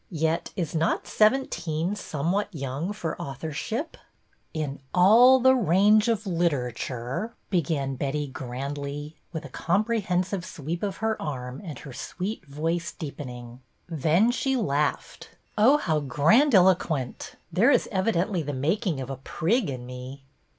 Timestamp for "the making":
18.41-18.99